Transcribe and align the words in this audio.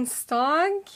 onsdag, 0.00 0.86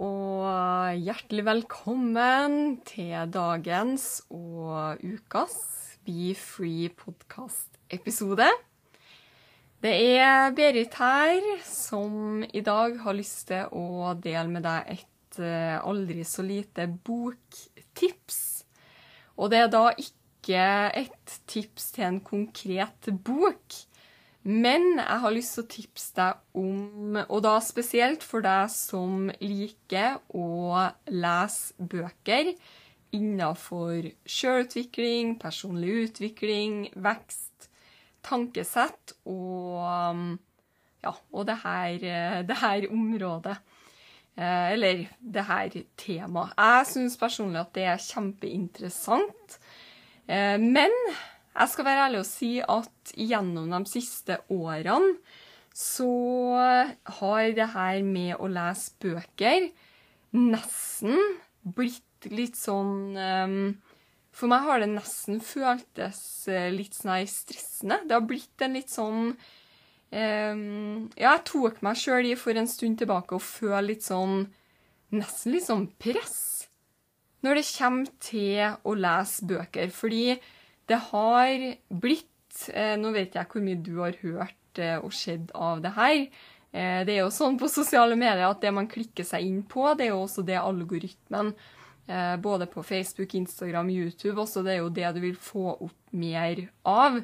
og 0.00 0.96
hjertelig 1.04 1.42
velkommen 1.44 2.78
til 2.88 3.26
dagens 3.28 4.22
og 4.32 5.02
ukas 5.04 5.56
Be 6.06 6.32
Free 6.38 6.88
podcast-episode. 6.96 8.46
Det 9.84 9.92
er 10.16 10.54
Berit 10.56 10.96
her 10.96 11.44
som 11.68 12.40
i 12.48 12.62
dag 12.64 12.96
har 13.02 13.18
lyst 13.18 13.50
til 13.50 13.68
å 13.68 14.14
dele 14.16 14.48
med 14.54 14.64
deg 14.64 14.94
et 14.96 15.42
eh, 15.44 15.76
aldri 15.82 16.24
så 16.24 16.46
lite 16.46 16.88
boktips. 16.88 18.40
Og 19.36 19.52
det 19.52 19.60
er 19.66 19.72
da 19.76 19.90
ikke 19.92 20.64
et 21.02 21.40
tips 21.52 21.92
til 21.98 22.08
en 22.08 22.22
konkret 22.24 23.12
bok. 23.12 23.82
Men 24.42 24.98
jeg 24.98 25.20
har 25.22 25.34
lyst 25.34 25.56
til 25.56 25.64
å 25.64 25.70
tipse 25.72 26.14
deg 26.16 26.60
om, 26.60 27.18
og 27.26 27.40
da 27.44 27.56
spesielt 27.64 28.22
for 28.24 28.44
deg 28.44 28.70
som 28.72 29.26
liker 29.42 30.20
å 30.30 30.86
lese 31.10 31.74
bøker 31.78 32.52
innenfor 33.16 34.10
sjølutvikling, 34.28 35.34
personlig 35.40 35.94
utvikling, 36.04 36.86
vekst, 37.00 37.68
tankesett 38.24 39.16
og, 39.28 40.36
ja, 41.04 41.12
og 41.32 41.48
det 41.48 41.58
her, 41.64 41.98
det 42.48 42.58
her 42.62 42.88
området. 42.92 43.56
Eh, 44.38 44.72
Eller 44.72 45.08
det 45.18 45.44
her 45.48 45.72
temaet. 45.98 46.52
Jeg 46.54 46.86
syns 46.92 47.16
personlig 47.18 47.58
at 47.64 47.72
det 47.74 47.86
er 47.90 48.04
kjempeinteressant. 48.04 49.58
Eh, 50.28 50.58
Men 50.62 50.94
jeg 51.54 51.72
skal 51.72 51.86
være 51.88 52.06
ærlig 52.06 52.22
og 52.22 52.28
si 52.28 52.52
at 52.62 53.12
gjennom 53.16 53.70
de 53.72 53.90
siste 53.90 54.38
årene 54.52 55.16
så 55.78 56.10
har 57.20 57.52
det 57.54 57.68
her 57.74 58.00
med 58.02 58.34
å 58.42 58.48
lese 58.50 58.96
bøker 59.02 59.68
nesten 60.34 61.14
blitt 61.62 62.28
litt 62.34 62.58
sånn 62.58 63.14
ehm, 63.16 63.60
For 64.34 64.50
meg 64.50 64.66
har 64.66 64.82
det 64.82 64.90
nesten 64.90 65.40
føltes 65.42 66.20
eh, 66.50 66.68
litt 66.74 66.94
sånn 66.94 67.24
stressende. 67.30 68.00
Det 68.06 68.16
har 68.16 68.26
blitt 68.26 68.64
en 68.64 68.74
litt 68.74 68.90
sånn 68.90 69.32
ehm, 70.10 71.08
Ja, 71.14 71.36
jeg 71.36 71.46
tok 71.52 71.82
meg 71.86 71.98
sjøl 72.00 72.32
i 72.32 72.36
for 72.38 72.58
en 72.58 72.70
stund 72.70 72.98
tilbake 72.98 73.38
å 73.38 73.42
føle 73.42 73.92
litt 73.92 74.06
sånn 74.06 74.48
Nesten 75.14 75.54
litt 75.54 75.64
sånn 75.64 75.86
press 75.96 76.44
når 77.46 77.54
det 77.54 77.68
kommer 77.70 78.08
til 78.18 78.72
å 78.82 78.94
lese 78.98 79.46
bøker. 79.46 79.92
Fordi 79.94 80.34
det 80.88 80.98
har 81.10 81.64
blitt 81.88 82.68
eh, 82.72 82.96
Nå 83.00 83.12
vet 83.14 83.36
jeg 83.36 83.50
hvor 83.50 83.64
mye 83.64 83.80
du 83.84 83.98
har 84.00 84.16
hørt 84.22 84.80
eh, 84.80 84.96
og 84.96 85.12
sett 85.14 85.52
av 85.54 85.82
det 85.84 85.92
her. 85.96 86.20
Eh, 86.72 87.00
det 87.08 87.16
er 87.16 87.22
jo 87.22 87.32
sånn 87.32 87.58
på 87.60 87.68
sosiale 87.72 88.16
medier 88.18 88.48
at 88.48 88.62
det 88.64 88.72
man 88.74 88.88
klikker 88.90 89.26
seg 89.26 89.44
inn 89.44 89.62
på, 89.68 89.86
det 89.96 90.08
er 90.08 90.14
jo 90.14 90.24
også 90.24 90.44
det 90.48 90.58
algoritmen 90.60 91.52
eh, 92.08 92.34
både 92.40 92.68
på 92.72 92.84
Facebook, 92.84 93.34
Instagram, 93.34 93.92
YouTube 93.92 94.40
også, 94.40 94.64
det 94.66 94.76
er 94.76 94.82
jo 94.82 94.90
det 94.92 95.12
du 95.16 95.22
vil 95.24 95.38
få 95.40 95.76
opp 95.76 96.16
mer 96.16 96.66
av. 96.88 97.20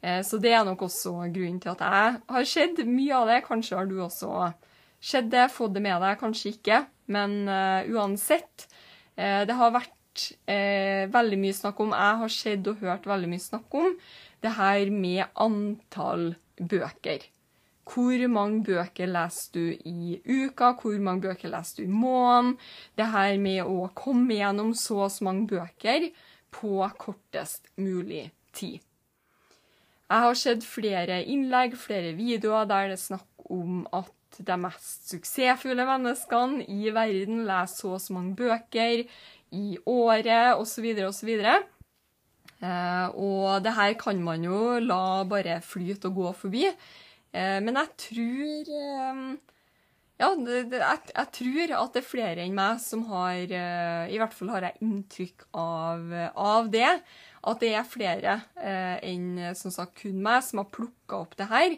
Eh, 0.00 0.22
så 0.26 0.40
det 0.42 0.54
er 0.54 0.66
nok 0.66 0.86
også 0.88 1.14
grunnen 1.26 1.60
til 1.62 1.74
at 1.74 1.84
jeg 1.86 2.18
har 2.34 2.50
sett 2.54 2.82
mye 2.86 3.20
av 3.22 3.30
det. 3.30 3.42
Kanskje 3.46 3.78
har 3.78 3.90
du 3.90 3.98
også 4.02 4.52
sett 4.98 5.30
det, 5.30 5.48
fått 5.54 5.76
det 5.76 5.84
med 5.84 6.02
deg, 6.02 6.18
kanskje 6.22 6.54
ikke. 6.56 6.84
Men 7.14 7.40
eh, 7.50 7.90
uansett, 7.94 8.68
det 9.18 9.54
har 9.58 9.72
vært 9.74 9.97
eh, 10.46 11.06
veldig 11.12 11.38
mye 11.40 11.56
snakk 11.56 11.80
om 11.84 11.94
Jeg 11.96 12.20
har 12.22 12.32
sett 12.34 12.70
og 12.70 12.84
hørt 12.84 13.08
veldig 13.08 13.30
mye 13.32 13.44
snakk 13.44 13.74
om 13.78 13.96
det 14.44 14.54
her 14.58 14.90
med 14.94 15.24
antall 15.34 16.30
bøker. 16.58 17.26
Hvor 17.88 18.24
mange 18.28 18.60
bøker 18.66 19.08
leser 19.08 19.54
du 19.54 19.62
i 19.88 20.18
uka? 20.26 20.74
Hvor 20.76 20.98
mange 21.00 21.24
bøker 21.28 21.52
leser 21.52 21.80
du 21.80 21.86
i 21.86 21.92
måneden? 21.92 22.58
Det 22.98 23.08
her 23.14 23.38
med 23.40 23.64
å 23.64 23.88
komme 23.96 24.36
gjennom 24.36 24.74
så 24.76 25.06
og 25.06 25.14
så 25.14 25.24
mange 25.24 25.48
bøker 25.54 26.10
på 26.52 26.84
kortest 27.00 27.70
mulig 27.80 28.28
tid. 28.52 28.78
Jeg 30.08 30.24
har 30.24 30.36
sett 30.40 30.64
flere 30.64 31.22
innlegg, 31.28 31.74
flere 31.76 32.14
videoer 32.16 32.68
der 32.68 32.92
det 32.92 32.96
er 32.96 33.02
snakk 33.02 33.50
om 33.52 33.82
at 33.92 34.14
de 34.44 34.56
mest 34.60 35.10
suksessfulle 35.10 35.84
menneskene 35.88 36.64
i 36.68 36.92
verden 36.94 37.44
leser 37.48 37.74
så 37.74 37.94
og 37.96 38.02
så 38.04 38.16
mange 38.16 38.36
bøker 38.38 39.04
i 39.54 39.78
året, 39.86 40.58
osv., 40.58 40.86
osv. 41.08 41.34
Eh, 42.58 43.06
og 43.14 43.62
det 43.62 43.74
her 43.76 43.92
kan 44.00 44.22
man 44.22 44.44
jo 44.44 44.78
la 44.82 45.22
bare 45.28 45.60
flyte 45.62 46.10
og 46.10 46.22
gå 46.22 46.32
forbi. 46.46 46.64
Eh, 47.36 47.58
men 47.64 47.76
jeg 47.76 47.94
tror 48.08 48.72
eh, 48.80 49.22
Ja, 50.18 50.32
jeg, 50.34 51.26
tror 51.36 51.74
at 51.78 51.94
det 51.94 52.00
er 52.00 52.06
flere 52.08 52.42
enn 52.42 52.56
meg 52.56 52.80
som 52.82 53.04
har 53.10 53.52
eh, 53.54 54.08
I 54.10 54.16
hvert 54.18 54.32
fall 54.34 54.50
har 54.50 54.64
jeg 54.66 54.82
inntrykk 54.82 55.44
av, 55.52 56.14
av 56.34 56.70
det. 56.72 56.88
At 57.48 57.60
det 57.62 57.74
er 57.78 57.86
flere 57.86 58.40
enn 58.58 59.54
som 59.56 59.70
sagt 59.70 60.00
kun 60.00 60.18
meg 60.24 60.42
som 60.42 60.64
har 60.64 60.72
plukka 60.74 61.20
opp 61.22 61.36
det 61.38 61.46
her. 61.52 61.76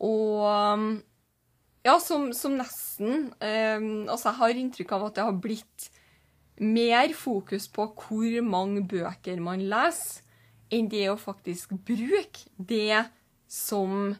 Og 0.00 0.94
ja, 1.84 1.98
som, 2.00 2.30
som 2.32 2.56
nesten 2.56 3.28
Altså, 3.36 4.30
jeg 4.30 4.38
har 4.40 4.62
inntrykk 4.62 4.96
av 4.96 5.04
at 5.10 5.18
det 5.18 5.26
har 5.28 5.36
blitt 5.44 5.90
mer 6.60 7.12
fokus 7.16 7.66
på 7.72 7.88
hvor 7.98 8.42
mange 8.46 8.84
bøker 8.86 9.40
man 9.42 9.64
leser, 9.70 10.22
enn 10.72 10.88
det 10.90 11.08
å 11.10 11.18
faktisk 11.20 11.74
bruke 11.86 12.48
det 12.56 13.04
som 13.50 14.14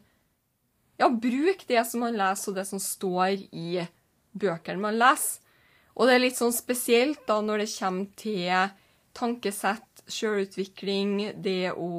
Ja, 0.95 1.09
bruke 1.09 1.65
det 1.67 1.81
som 1.89 2.05
man 2.05 2.15
leser, 2.15 2.51
og 2.51 2.55
det 2.55 2.63
som 2.69 2.79
står 2.79 3.41
i 3.51 3.81
bøkene 4.31 4.79
man 4.79 4.95
leser. 4.95 5.41
Og 5.95 6.07
det 6.07 6.15
er 6.15 6.21
litt 6.23 6.39
sånn 6.39 6.55
spesielt 6.55 7.25
da 7.27 7.41
når 7.43 7.63
det 7.63 7.71
kommer 7.73 8.07
til 8.19 8.71
tankesett, 9.15 10.05
sjølutvikling, 10.07 11.41
det 11.41 11.73
å 11.73 11.89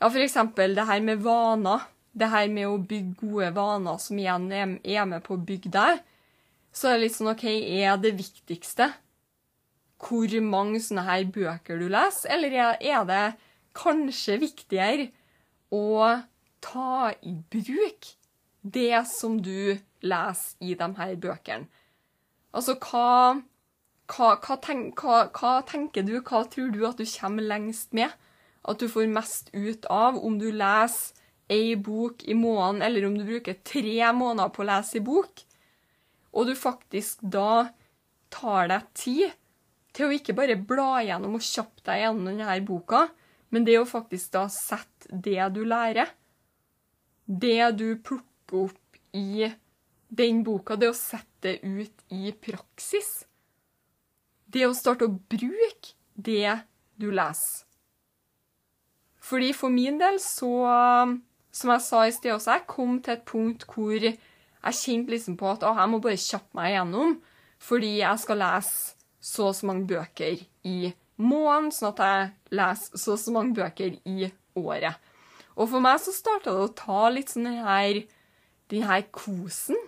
Ja, 0.00 0.10
eksempel 0.10 0.74
det 0.74 0.84
her 0.86 1.00
med 1.00 1.22
vaner. 1.22 1.86
Det 2.14 2.28
her 2.30 2.48
med 2.48 2.68
å 2.68 2.78
bygge 2.78 3.16
gode 3.22 3.50
vaner 3.54 3.98
som 3.98 4.18
igjen 4.18 4.50
er 4.52 5.06
med 5.06 5.22
på 5.24 5.34
å 5.34 5.44
bygge 5.46 5.70
deg. 5.74 6.02
Så 6.74 6.90
er 6.90 6.96
det 6.96 7.06
litt 7.06 7.16
sånn 7.16 7.30
OK, 7.30 7.46
er 7.46 7.98
det 8.02 8.16
viktigste 8.18 8.90
hvor 10.04 10.32
mange 10.44 10.80
sånne 10.82 11.04
her 11.06 11.24
bøker 11.32 11.78
du 11.80 11.86
leser, 11.88 12.32
eller 12.34 12.56
er, 12.76 13.04
det 13.08 13.22
kanskje 13.78 14.40
viktigere 14.42 15.06
å 15.72 16.20
ta 16.64 17.12
i 17.24 17.32
bruk 17.32 18.10
det 18.60 19.04
som 19.08 19.38
du 19.44 19.78
leser 20.04 20.66
i 20.66 20.74
de 20.76 20.90
her 20.98 21.16
bøkene? 21.20 21.70
Altså, 22.54 22.76
hva, 22.78 23.40
hva, 24.12 24.34
hva, 24.44 24.58
tenk, 24.62 25.00
hva 25.00 25.54
tenker 25.66 26.04
du, 26.06 26.18
hva 26.20 26.44
tror 26.50 26.70
du 26.74 26.84
at 26.86 27.00
du 27.00 27.06
kommer 27.08 27.46
lengst 27.46 27.96
med? 27.96 28.12
At 28.64 28.80
du 28.80 28.86
får 28.88 29.10
mest 29.10 29.50
ut 29.54 29.88
av 29.90 30.20
om 30.20 30.38
du 30.40 30.50
leser 30.52 31.22
ei 31.52 31.74
bok 31.76 32.22
i 32.24 32.36
måneden, 32.36 32.82
eller 32.82 33.08
om 33.08 33.18
du 33.18 33.24
bruker 33.26 33.58
tre 33.66 34.12
måneder 34.16 34.52
på 34.54 34.62
å 34.62 34.68
lese 34.68 35.00
ei 35.00 35.04
bok? 35.04 35.42
Og 36.34 36.50
du 36.50 36.54
faktisk 36.58 37.22
da 37.22 37.70
tar 38.34 38.70
deg 38.70 38.86
tid 38.98 39.34
til 39.94 40.08
å 40.08 40.14
ikke 40.16 40.34
bare 40.36 40.58
bla 40.58 40.98
gjennom 41.06 41.36
og 41.38 41.44
kjappe 41.46 41.84
deg 41.86 42.02
gjennom 42.02 42.30
denne 42.32 42.56
boka, 42.66 43.06
men 43.54 43.66
det 43.66 43.78
å 43.78 43.86
faktisk 43.86 44.32
da 44.34 44.48
sette 44.50 45.20
det 45.24 45.38
du 45.54 45.62
lærer, 45.68 46.10
det 47.24 47.70
du 47.78 47.94
plukker 48.02 48.66
opp 48.66 48.98
i 49.14 49.46
den 50.10 50.42
boka, 50.46 50.76
det 50.76 50.90
å 50.90 50.96
sette 50.96 51.30
det 51.44 51.60
ut 51.62 52.04
i 52.14 52.32
praksis. 52.32 53.24
Det 54.46 54.64
å 54.66 54.74
starte 54.76 55.08
å 55.08 55.12
bruke 55.12 55.94
det 56.14 56.58
du 56.96 57.10
leser. 57.12 57.64
Fordi 59.24 59.52
for 59.56 59.72
min 59.72 59.96
del 60.00 60.18
så, 60.20 60.52
som 61.54 61.72
jeg 61.72 61.84
sa 61.84 62.02
i 62.04 62.12
sted 62.12 62.34
også, 62.34 62.58
jeg 62.58 62.68
kom 62.68 62.98
til 63.00 63.16
et 63.16 63.24
punkt 63.28 63.64
hvor 63.70 64.08
jeg 64.64 64.80
kjente 64.80 65.14
liksom 65.14 65.38
på 65.40 65.48
at 65.50 65.64
å, 65.66 65.72
jeg 65.76 65.92
må 65.92 66.00
bare 66.02 66.20
kjappe 66.20 66.58
meg 66.58 66.72
igjennom, 66.72 67.16
fordi 67.64 67.96
jeg 68.00 68.22
skal 68.22 68.40
lese 68.40 68.94
så 69.24 69.48
og 69.48 69.56
så 69.56 69.68
mange 69.70 69.88
bøker 69.88 70.42
i 70.68 70.92
måneden, 71.16 71.70
sånn 71.72 71.92
at 71.92 72.02
jeg 72.04 72.58
leser 72.58 73.00
så 73.00 73.14
og 73.14 73.22
så 73.22 73.34
mange 73.34 73.56
bøker 73.56 73.96
i 74.08 74.30
året. 74.58 75.00
Og 75.54 75.70
for 75.70 75.84
meg 75.84 76.00
så 76.02 76.14
starta 76.14 76.52
det 76.52 76.66
å 76.66 76.74
ta 76.76 77.08
litt 77.14 77.32
sånn 77.32 77.48
den 77.48 77.60
her, 77.64 78.00
den 78.72 78.86
her 78.88 79.04
kosen 79.14 79.78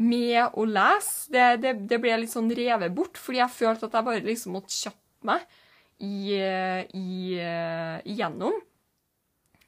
med 0.00 0.56
å 0.56 0.64
lese. 0.66 1.28
Det, 1.32 1.44
det, 1.62 1.74
det 1.90 2.00
ble 2.02 2.16
litt 2.22 2.32
sånn 2.32 2.50
revet 2.56 2.94
bort, 2.96 3.20
fordi 3.20 3.42
jeg 3.42 3.56
følte 3.58 3.88
at 3.88 3.98
jeg 3.98 4.08
bare 4.08 4.24
liksom 4.24 4.56
måtte 4.56 4.74
kjappe 4.74 5.28
meg 5.28 5.44
i, 6.02 6.34
i, 6.34 7.36
igjennom. 8.10 8.56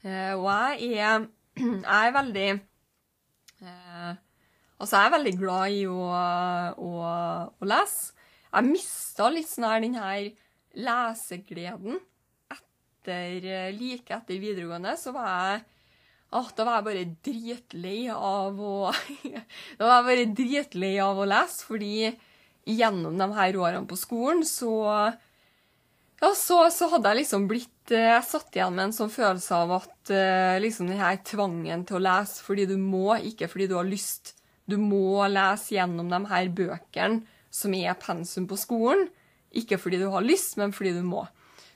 Eh, 0.06 0.32
og 0.36 0.48
jeg 0.50 1.02
er, 1.02 1.26
jeg 1.60 2.00
er 2.00 2.16
veldig 2.16 2.48
eh, 2.52 4.10
Altså, 4.76 4.98
jeg 4.98 5.08
er 5.08 5.14
veldig 5.14 5.34
glad 5.40 5.76
i 5.76 5.84
å, 5.88 6.02
å, 6.76 6.90
å 7.48 7.68
lese. 7.68 8.12
Jeg 8.50 8.68
mista 8.68 9.30
litt 9.32 9.48
sånn 9.48 9.66
her 9.68 9.80
den 9.84 9.96
her 9.98 10.28
lesegleden 10.76 11.98
etter 12.52 13.72
Like 13.76 14.14
etter 14.16 14.40
videregående 14.40 14.94
så 15.00 15.12
var 15.16 15.28
jeg 15.30 15.60
ah, 16.36 16.48
Da 16.56 16.66
var 16.66 16.78
jeg 16.78 16.86
bare 16.86 17.04
dritlei 17.26 17.98
av 18.12 18.60
å 18.60 18.74
Da 19.78 19.88
var 19.88 19.98
jeg 19.98 20.08
bare 20.08 20.26
dritlei 20.40 20.94
av 21.04 21.20
å 21.20 21.28
lese, 21.28 21.64
fordi 21.68 22.10
gjennom 22.66 23.16
de 23.18 23.28
her 23.36 23.60
årene 23.60 23.86
på 23.88 23.98
skolen 23.98 24.44
så 24.46 24.72
ja, 26.16 26.30
så, 26.32 26.62
så, 26.72 26.88
hadde 26.94 27.12
jeg 27.12 27.20
liksom 27.20 27.44
blitt 27.48 27.92
eh, 27.92 28.08
Jeg 28.14 28.24
satt 28.24 28.56
igjen 28.56 28.72
med 28.72 28.88
en 28.88 28.96
sånn 28.96 29.12
følelse 29.12 29.58
av 29.58 29.74
at 29.76 30.12
eh, 30.16 30.56
liksom 30.64 30.88
den 30.88 31.00
her 31.02 31.18
tvangen 31.28 31.84
til 31.86 31.98
å 31.98 32.04
lese 32.06 32.40
fordi 32.44 32.64
du 32.70 32.78
må, 32.80 33.18
ikke 33.20 33.50
fordi 33.52 33.68
du 33.68 33.76
har 33.76 33.86
lyst. 33.86 34.32
Du 34.66 34.76
må 34.80 35.22
lese 35.30 35.76
gjennom 35.76 36.10
de 36.10 36.20
her 36.30 36.50
bøkene 36.54 37.22
som 37.54 37.74
er 37.76 37.96
pensum 38.00 38.48
på 38.50 38.58
skolen. 38.60 39.06
Ikke 39.56 39.78
fordi 39.80 40.00
du 40.02 40.08
har 40.12 40.26
lyst, 40.26 40.56
men 40.60 40.74
fordi 40.76 40.92
du 40.96 41.02
må. 41.06 41.24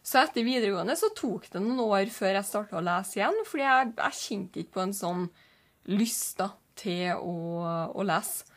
Så 0.02 0.22
etter 0.22 0.44
videregående 0.44 0.96
så 0.98 1.12
tok 1.16 1.46
det 1.52 1.62
noen 1.62 1.80
år 1.86 2.10
før 2.12 2.38
jeg 2.38 2.48
starta 2.48 2.78
å 2.80 2.84
lese 2.84 3.20
igjen, 3.20 3.36
fordi 3.48 3.66
jeg, 3.66 3.92
jeg 4.00 4.18
kjente 4.20 4.62
ikke 4.62 4.76
på 4.76 4.84
en 4.86 4.96
sånn 4.96 5.26
lyst 5.92 6.40
da, 6.40 6.50
til 6.80 7.20
å, 7.20 7.36
å 7.94 8.04
lese. 8.08 8.48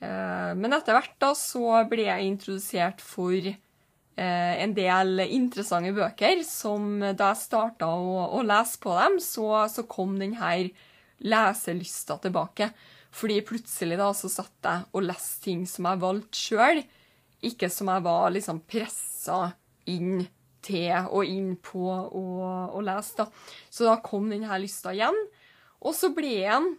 Eh, 0.00 0.52
men 0.58 0.74
etter 0.74 0.96
hvert 0.96 1.14
da 1.22 1.32
så 1.38 1.82
ble 1.90 2.08
jeg 2.08 2.30
introdusert 2.30 3.02
for 3.04 3.54
Eh, 4.16 4.62
en 4.62 4.70
del 4.76 5.24
interessante 5.24 5.90
bøker 5.90 6.44
som 6.46 7.00
da 7.02 7.32
jeg 7.32 7.40
starta 7.40 7.88
å, 7.90 8.28
å, 8.38 8.42
lese 8.46 8.78
på 8.78 8.92
dem, 8.94 9.16
så, 9.18 9.48
så 9.66 9.82
kom 9.90 10.14
denne 10.20 10.52
leselysta 11.24 12.20
tilbake. 12.22 12.70
Fordi 13.14 13.40
plutselig 13.46 13.98
da 14.00 14.08
så 14.16 14.30
satt 14.32 14.66
jeg 14.66 14.86
og 14.90 15.06
leste 15.06 15.44
ting 15.46 15.64
som 15.70 15.86
jeg 15.86 16.02
valgte 16.02 16.40
sjøl, 16.40 16.80
ikke 17.44 17.68
som 17.70 17.90
jeg 17.92 18.02
var 18.06 18.32
liksom 18.34 18.62
pressa 18.66 19.38
inn 19.90 20.24
til 20.64 21.10
og 21.12 21.28
inn 21.28 21.54
på 21.62 21.84
å, 21.84 22.80
lese. 22.82 23.18
da. 23.20 23.28
Så 23.70 23.86
da 23.86 23.98
kom 24.02 24.30
denne 24.32 24.58
lysta 24.62 24.94
igjen. 24.94 25.18
Og 25.84 25.94
så 25.96 26.10
ble 26.16 26.38
den 26.40 26.72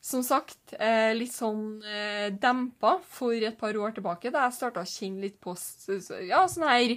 som 0.00 0.22
sagt, 0.24 0.72
eh, 0.80 1.12
litt 1.12 1.34
sånn 1.34 1.82
eh, 1.84 2.30
dempa 2.32 2.94
for 3.04 3.36
et 3.36 3.58
par 3.60 3.76
år 3.76 3.92
tilbake, 3.92 4.32
da 4.32 4.46
jeg 4.46 4.56
starta 4.56 4.80
å 4.80 4.88
kjenne 4.88 5.26
litt 5.26 5.36
på 5.44 5.52
ja, 6.24 6.46
sånn 6.48 6.64
her, 6.70 6.94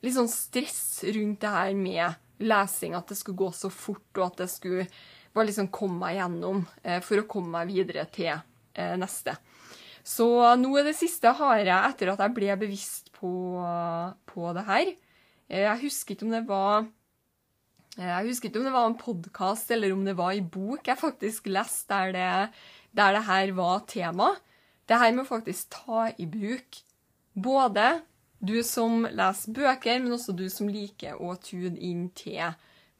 litt 0.00 0.16
sånn 0.16 0.30
stress 0.32 1.04
rundt 1.04 1.42
det 1.44 1.52
her 1.52 1.74
med 1.76 2.16
lesing. 2.40 2.96
At 2.96 3.12
det 3.12 3.18
skulle 3.20 3.42
gå 3.44 3.50
så 3.52 3.68
fort, 3.68 4.08
og 4.16 4.24
at 4.30 4.40
det 4.40 4.48
skulle 4.54 4.88
bare 5.36 5.50
liksom 5.50 5.70
komme 5.74 6.00
meg 6.00 6.18
gjennom 6.18 6.64
eh, 6.82 7.00
for 7.04 7.22
å 7.22 7.28
komme 7.30 7.52
meg 7.58 7.70
videre 7.70 8.06
til 8.12 8.32
eh, 8.32 8.94
neste. 8.98 9.36
Så 10.06 10.28
nå 10.60 10.70
i 10.78 10.84
det 10.86 10.94
siste 10.96 11.32
har 11.34 11.60
jeg, 11.60 11.74
etter 11.74 12.12
at 12.12 12.22
jeg 12.22 12.34
ble 12.36 12.58
bevisst 12.60 13.10
på, 13.16 13.30
på 14.30 14.52
det 14.54 14.62
her 14.68 14.84
eh, 14.86 15.64
Jeg 15.64 15.80
husker 15.82 16.14
ikke 16.14 16.28
om 16.28 16.36
det 16.36 16.46
var 16.48 16.86
jeg 17.96 18.26
husker 18.26 18.50
ikke 18.50 18.60
om 18.60 18.66
det 18.66 18.74
var 18.74 18.86
en 18.90 18.98
podkast 19.00 19.70
eller 19.72 19.94
om 19.94 20.02
det 20.04 20.12
var 20.18 20.34
i 20.36 20.42
bok 20.44 20.84
jeg 20.84 21.00
faktisk 21.00 21.46
leste 21.48 21.96
der 21.96 22.10
det, 22.12 22.56
der 22.92 23.14
det 23.16 23.22
her 23.24 23.52
var 23.56 23.86
tema. 23.88 24.34
Det 24.84 24.98
her 25.00 25.14
må 25.16 25.24
faktisk 25.24 25.70
ta 25.72 26.10
i 26.20 26.26
bruk 26.28 26.82
både 27.32 28.02
du 28.38 28.60
som 28.64 29.06
leser 29.08 29.54
bøker, 29.56 30.00
men 30.02 30.12
også 30.12 30.34
du 30.36 30.44
som 30.52 30.68
liker 30.68 31.16
å 31.16 31.34
tune 31.40 31.76
inn 31.80 32.10
til 32.16 32.52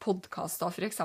podkaster, 0.02 0.72
f.eks. 0.72 1.00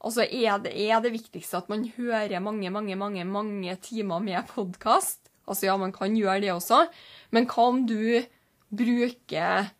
Altså, 0.00 0.24
er 0.24 0.60
det, 0.64 0.72
er 0.72 1.02
det 1.04 1.12
viktigste 1.12 1.58
at 1.60 1.68
man 1.68 1.84
hører 1.96 2.40
mange, 2.40 2.70
mange, 2.72 2.96
mange, 2.96 3.24
mange 3.28 3.76
timer 3.84 4.22
med 4.24 4.48
podkast? 4.48 5.28
Altså, 5.46 5.66
ja, 5.66 5.76
man 5.76 5.92
kan 5.92 6.14
gjøre 6.16 6.40
det 6.40 6.52
også, 6.54 6.86
men 7.34 7.48
hva 7.50 7.66
om 7.68 7.82
du 7.88 8.22
bruker 8.70 9.70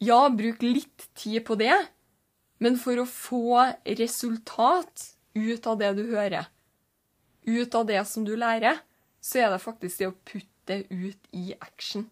ja, 0.00 0.20
bruk 0.32 0.62
litt 0.64 1.08
tid 1.18 1.42
på 1.44 1.58
det, 1.60 1.74
men 2.60 2.78
for 2.80 3.00
å 3.00 3.08
få 3.08 3.66
resultat 3.98 5.10
ut 5.36 5.66
av 5.68 5.80
det 5.80 5.90
du 5.98 6.04
hører, 6.12 6.48
ut 7.48 7.76
av 7.76 7.84
det 7.88 8.00
som 8.08 8.24
du 8.24 8.32
lærer, 8.38 8.80
så 9.20 9.44
er 9.44 9.52
det 9.52 9.60
faktisk 9.60 10.00
det 10.00 10.08
å 10.08 10.16
putte 10.32 10.78
ut 10.88 11.30
i 11.36 11.52
action. 11.60 12.06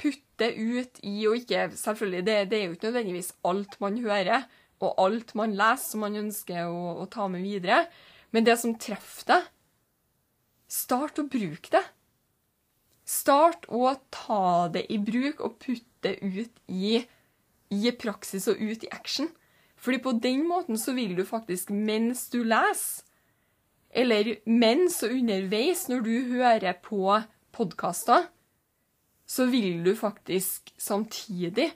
Putte 0.00 0.46
ut 0.54 1.00
i, 1.04 1.14
og 1.28 1.36
ikke 1.36 1.66
Selvfølgelig, 1.76 2.22
det, 2.24 2.36
det 2.52 2.58
er 2.58 2.68
jo 2.68 2.76
ikke 2.76 2.88
nødvendigvis 2.88 3.34
alt 3.44 3.74
man 3.82 3.98
hører, 4.00 4.46
og 4.80 5.00
alt 5.04 5.34
man 5.38 5.54
leser 5.56 5.92
som 5.92 6.04
man 6.04 6.16
ønsker 6.16 6.68
å, 6.68 7.00
å 7.02 7.08
ta 7.12 7.28
med 7.28 7.44
videre, 7.44 7.84
men 8.32 8.46
det 8.46 8.56
som 8.60 8.76
treffer 8.80 9.28
deg, 9.28 9.48
start 10.70 11.20
å 11.20 11.26
bruke 11.28 11.72
det. 11.74 11.82
Start 13.10 13.66
å 13.74 13.90
ta 14.14 14.68
det 14.72 14.86
i 14.92 15.00
bruk 15.02 15.42
og 15.42 15.58
putte 15.62 15.86
det 16.06 16.16
ut 16.22 16.60
i, 16.70 17.00
i 17.74 17.92
praksis 17.98 18.46
og 18.48 18.60
ut 18.62 18.86
i 18.86 18.92
action. 18.94 19.28
Fordi 19.80 19.98
på 20.04 20.14
den 20.22 20.44
måten 20.48 20.78
så 20.78 20.94
vil 20.96 21.16
du 21.18 21.24
faktisk, 21.28 21.72
mens 21.72 22.28
du 22.32 22.42
leser, 22.44 23.04
eller 23.90 24.36
mens 24.46 25.00
og 25.02 25.16
underveis 25.16 25.88
når 25.90 26.04
du 26.06 26.12
hører 26.30 26.76
på 26.84 27.16
podkaster, 27.50 28.28
så 29.26 29.46
vil 29.50 29.82
du 29.82 29.96
faktisk 29.98 30.70
samtidig 30.78 31.72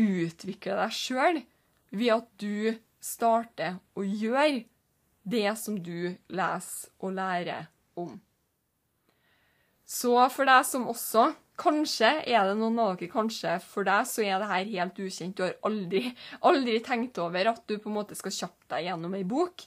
utvikle 0.00 0.78
deg 0.80 0.96
sjøl 0.96 1.38
ved 1.92 2.14
at 2.16 2.28
du 2.40 2.72
starter 3.02 3.78
å 3.98 4.04
gjøre 4.06 4.64
det 5.22 5.52
som 5.60 5.78
du 5.78 6.14
leser 6.32 6.90
og 7.02 7.14
lærer 7.18 7.68
om. 7.98 8.16
Så 9.86 10.14
for 10.32 10.48
deg 10.48 10.66
som 10.66 10.88
også 10.90 11.32
Kanskje 11.62 12.08
er 12.24 12.46
det 12.48 12.54
noen 12.56 12.78
av 12.80 12.94
dere, 12.96 13.10
kanskje 13.12 13.58
for 13.60 13.84
deg 13.86 14.06
så 14.08 14.22
er 14.24 14.40
det 14.40 14.48
her 14.48 14.70
helt 14.70 14.96
ukjent. 15.04 15.36
Du 15.36 15.44
har 15.44 15.52
aldri, 15.68 16.00
aldri 16.48 16.78
tenkt 16.82 17.20
over 17.20 17.50
at 17.52 17.60
du 17.68 17.76
på 17.76 17.90
en 17.90 17.98
måte 17.98 18.16
skal 18.18 18.32
kjappe 18.34 18.70
deg 18.72 18.88
gjennom 18.88 19.12
ei 19.18 19.22
bok. 19.28 19.66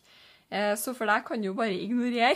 Eh, 0.50 0.74
så 0.82 0.96
for 0.98 1.08
deg 1.08 1.24
kan 1.28 1.40
du 1.40 1.52
jo 1.52 1.54
bare 1.56 1.78
ignorere. 1.78 2.34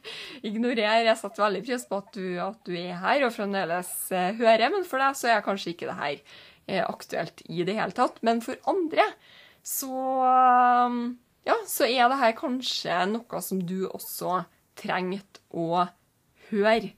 ignorere. 0.50 1.00
Jeg 1.08 1.16
setter 1.16 1.46
veldig 1.46 1.64
pris 1.64 1.88
på 1.88 2.02
at 2.04 2.12
du, 2.14 2.26
at 2.44 2.60
du 2.68 2.76
er 2.76 3.00
her 3.00 3.24
og 3.26 3.34
fremdeles 3.34 3.90
eh, 4.12 4.36
hører, 4.38 4.68
men 4.76 4.86
for 4.86 5.02
deg 5.02 5.18
så 5.18 5.32
er 5.32 5.44
kanskje 5.48 5.74
ikke 5.74 5.88
det 5.88 5.98
her 6.04 6.38
eh, 6.70 6.84
aktuelt 6.86 7.42
i 7.50 7.64
det 7.66 7.74
hele 7.78 7.96
tatt. 7.96 8.22
Men 8.26 8.42
for 8.44 8.60
andre 8.70 9.10
så 9.66 9.90
ja, 11.44 11.56
så 11.68 11.84
er 11.88 12.08
det 12.08 12.20
her 12.20 12.32
kanskje 12.38 12.96
noe 13.10 13.42
som 13.44 13.60
du 13.66 13.84
også 13.88 14.42
trengte 14.78 15.42
å 15.50 15.84
høre. 16.50 16.94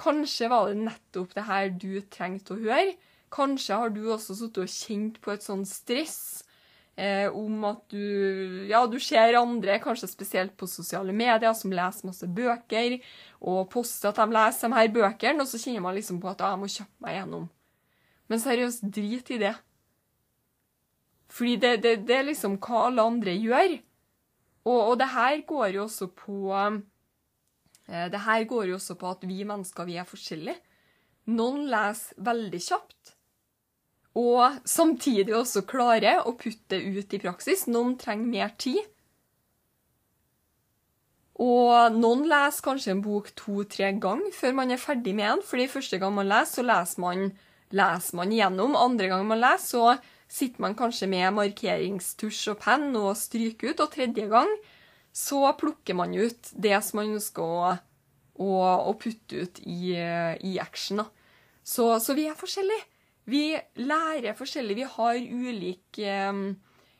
Kanskje 0.00 0.48
var 0.50 0.70
det 0.70 0.80
nettopp 0.88 1.34
det 1.36 1.46
her 1.48 1.72
du 1.76 2.00
trengte 2.12 2.56
å 2.56 2.62
høre. 2.62 2.96
Kanskje 3.32 3.78
har 3.80 3.92
du 3.92 4.02
også 4.12 4.36
sittet 4.36 4.64
og 4.64 4.72
kjent 4.72 5.20
på 5.24 5.32
et 5.32 5.44
sånn 5.44 5.64
stress 5.68 6.42
eh, 6.96 7.28
om 7.28 7.64
at 7.68 7.84
du 7.92 8.66
Ja, 8.68 8.84
du 8.86 8.98
ser 9.00 9.38
andre, 9.38 9.78
kanskje 9.80 10.10
spesielt 10.10 10.56
på 10.56 10.68
sosiale 10.68 11.14
medier, 11.16 11.52
som 11.56 11.72
leser 11.72 12.08
masse 12.08 12.28
bøker, 12.28 12.98
og 13.40 13.68
poster 13.72 14.12
at 14.12 14.20
de 14.20 14.36
leser 14.36 14.68
de 14.68 14.80
her 14.80 14.92
bøkene, 14.92 15.44
og 15.44 15.48
så 15.48 15.60
kjenner 15.60 15.84
man 15.84 15.96
liksom 15.96 16.20
på 16.20 16.32
at 16.32 16.44
ah, 16.44 16.56
jeg 16.56 16.62
må 16.62 16.72
kjappe 16.72 17.06
meg 17.06 17.20
gjennom. 17.20 17.48
Men 18.32 18.40
seriøst, 18.40 18.86
drit 18.94 19.28
i 19.34 19.40
det. 19.42 19.52
Fordi 21.32 21.58
det, 21.60 21.74
det, 21.84 21.92
det, 22.08 22.16
er 22.16 22.30
liksom 22.30 22.56
hva 22.64 22.86
alle 22.88 23.04
andre 23.04 23.36
gjør. 23.36 23.76
Og, 24.64 24.78
og 24.78 24.96
det 25.00 25.10
her 25.12 25.44
går 25.48 25.76
jo 25.76 25.84
også 25.84 26.08
på 26.16 26.56
Eh, 27.88 28.10
det 28.10 28.20
her 28.24 28.44
går 28.44 28.70
jo 28.70 28.78
også 28.78 28.96
på 28.98 29.10
at 29.10 29.26
vi 29.28 29.42
mennesker 29.44 29.88
vi 29.88 29.98
er 30.00 30.08
forskjellige. 30.08 30.56
Noen 31.32 31.66
leser 31.70 32.18
veldig 32.18 32.60
kjapt, 32.64 33.12
og 34.18 34.58
samtidig 34.68 35.34
også 35.36 35.62
klarer 35.68 36.26
å 36.26 36.34
putte 36.36 36.80
ut 36.82 37.14
i 37.14 37.20
praksis. 37.22 37.68
Noen 37.70 37.94
trenger 38.00 38.32
mer 38.32 38.56
tid. 38.58 38.80
Og 41.42 41.94
noen 41.94 42.26
leser 42.28 42.66
kanskje 42.66 42.92
en 42.92 43.04
bok 43.04 43.30
to-tre 43.38 43.94
ganger 44.02 44.34
før 44.36 44.58
man 44.58 44.70
er 44.70 44.82
ferdig 44.82 45.14
med 45.16 45.30
den. 45.30 45.42
fordi 45.42 45.66
første 45.68 45.98
gang 45.98 46.12
man 46.14 46.28
leser, 46.28 46.60
så 46.60 46.66
leser 46.66 47.00
man, 47.00 47.32
leser 47.76 48.18
man 48.18 48.32
gjennom. 48.34 48.76
Andre 48.78 49.10
gang 49.12 49.24
man 49.28 49.42
leser, 49.42 49.96
så 49.98 50.32
sitter 50.32 50.64
man 50.64 50.76
kanskje 50.78 51.08
med 51.12 51.34
markeringstusj 51.36 52.52
og 52.54 52.60
penn 52.62 52.92
og 52.96 53.14
stryker 53.20 53.72
ut. 53.72 53.82
Og 53.84 53.92
tredje 53.92 54.28
gang 54.30 54.52
så 55.12 55.44
plukker 55.60 55.96
man 55.98 56.14
ut 56.16 56.52
det 56.52 56.78
som 56.84 57.02
man 57.02 57.16
ønsker 57.16 57.42
å, 57.44 57.74
å, 58.40 58.52
å 58.88 58.94
putte 59.00 59.44
ut 59.44 59.60
i, 59.64 59.92
i 59.96 60.56
action. 60.62 61.04
Så, 61.62 61.88
så 62.02 62.16
vi 62.18 62.26
er 62.30 62.38
forskjellige. 62.38 62.88
Vi 63.30 63.44
lærer 63.78 64.34
forskjellig. 64.34 64.80
Vi 64.80 64.92
har 64.96 65.20
ulik 65.20 65.98
eh, 66.02 66.44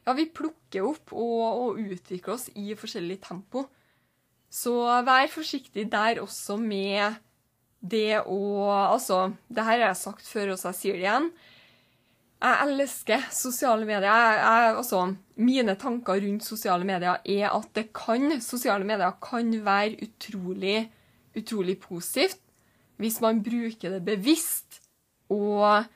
Ja, 0.03 0.15
vi 0.19 0.27
plukker 0.35 0.87
opp 0.89 1.13
og, 1.15 1.43
og 1.63 1.79
utvikler 1.79 2.35
oss 2.35 2.49
i 2.59 2.75
forskjellig 2.79 3.21
tempo. 3.23 3.69
Så 4.53 4.75
vær 5.07 5.29
forsiktig 5.33 5.87
der 5.93 6.21
også 6.21 6.59
med 6.61 7.17
det 7.83 8.23
å 8.23 8.43
Altså, 8.71 9.33
det 9.51 9.65
her 9.67 9.81
har 9.81 9.89
jeg 9.91 10.03
sagt 10.03 10.29
før, 10.29 10.55
og 10.55 10.61
så 10.61 10.71
jeg 10.71 10.79
sier 10.79 10.99
det 10.99 11.07
igjen. 11.07 11.33
Jeg 12.43 12.67
elsker 12.67 13.27
sosiale 13.35 13.87
medier. 13.87 14.09
Jeg, 14.09 14.39
jeg, 14.43 14.77
altså, 14.81 15.03
mine 15.39 15.77
tanker 15.79 16.23
rundt 16.25 16.47
sosiale 16.47 16.87
medier 16.87 17.21
er 17.23 17.51
at 17.51 17.69
det 17.79 17.89
kan, 17.95 18.39
sosiale 18.43 18.87
medier 18.87 19.15
kan 19.23 19.51
være 19.65 19.99
utrolig, 20.07 20.87
utrolig 21.39 21.79
positivt 21.83 22.41
hvis 23.03 23.19
man 23.23 23.41
bruker 23.43 23.97
det 23.97 24.03
bevisst 24.07 24.79
og 25.33 25.87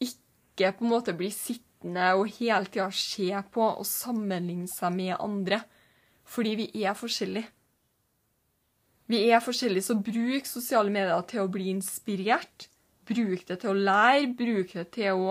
ikke 0.00 0.70
på 0.78 0.86
en 0.86 0.92
måte 0.92 1.12
blir 1.16 1.32
sittende 1.34 2.12
og 2.16 2.30
hele 2.38 2.70
tida 2.70 2.88
se 2.94 3.28
på 3.52 3.66
og 3.66 3.84
sammenligne 3.86 4.68
seg 4.70 4.94
med 4.94 5.16
andre. 5.18 5.60
Fordi 6.28 6.54
vi 6.62 6.68
er 6.84 6.96
forskjellige. 6.96 7.48
Vi 9.08 9.22
er 9.32 9.40
forskjellige, 9.40 9.86
så 9.86 9.96
bruk 9.96 10.48
sosiale 10.48 10.92
medier 10.92 11.22
til 11.30 11.44
å 11.44 11.52
bli 11.52 11.70
inspirert. 11.72 12.68
Bruk 13.08 13.46
det 13.48 13.62
til 13.62 13.72
å 13.72 13.78
lære, 13.88 14.34
bruk 14.36 14.74
det 14.76 14.84
til 14.98 15.16
å 15.16 15.30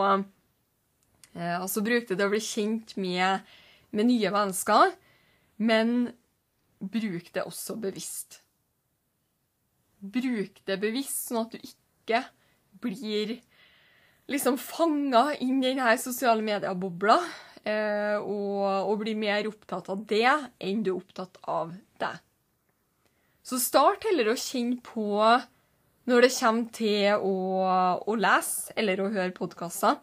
eh, 1.35 1.57
Altså 1.59 1.83
bruk 1.85 2.07
det 2.09 2.17
til 2.17 2.25
å 2.25 2.31
bli 2.33 2.41
kjent 2.41 2.95
med, 2.97 3.45
med 3.93 4.09
nye 4.09 4.33
mennesker. 4.33 4.95
Men 5.61 6.09
bruk 6.81 7.29
det 7.33 7.45
også 7.45 7.77
bevisst. 7.81 8.41
Bruk 10.01 10.61
det 10.65 10.79
bevisst, 10.81 11.27
sånn 11.27 11.43
at 11.45 11.53
du 11.53 11.61
ikke 11.61 12.23
blir 12.81 13.37
liksom 14.29 14.57
fanga 14.61 15.31
inn 15.37 15.61
i 15.61 15.69
denne 15.69 15.93
sosiale 16.01 16.41
medier-bobla. 16.45 17.19
Eh, 17.67 18.17
og, 18.21 18.89
og 18.89 19.01
blir 19.03 19.17
mer 19.19 19.49
opptatt 19.49 19.89
av 19.91 20.05
det 20.07 20.29
enn 20.63 20.81
du 20.85 20.93
er 20.93 20.97
opptatt 20.97 21.37
av. 21.45 21.73
Så 23.47 23.59
start 23.63 24.03
heller 24.03 24.33
å 24.33 24.39
kjenne 24.39 24.81
på 24.83 25.21
når 26.07 26.25
det 26.25 26.33
kommer 26.35 26.67
til 26.75 27.23
å, 27.23 27.35
å 28.03 28.15
lese 28.19 28.73
eller 28.75 28.99
å 28.99 29.11
høre 29.13 29.31
podkaster. 29.35 30.01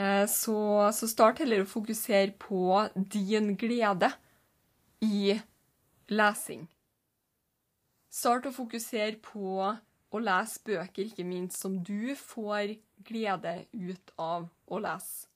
Eh, 0.00 0.24
så, 0.30 0.88
så 0.96 1.08
start 1.10 1.42
heller 1.44 1.66
å 1.66 1.68
fokusere 1.68 2.32
på 2.40 2.80
din 3.12 3.52
glede 3.60 4.08
i 5.04 5.36
lesing. 6.08 6.64
Start 8.10 8.48
å 8.48 8.54
fokusere 8.54 9.18
på 9.28 9.60
å 10.10 10.20
lese 10.24 10.64
bøker, 10.64 11.04
ikke 11.04 11.26
minst, 11.28 11.60
som 11.60 11.76
du 11.84 12.14
får 12.16 12.78
glede 13.06 13.58
ut 13.76 14.14
av 14.16 14.48
å 14.72 14.80
lese. 14.80 15.28